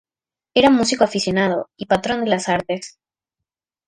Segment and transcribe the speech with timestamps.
[0.55, 2.97] Era músico aficionado y patrón de las artes.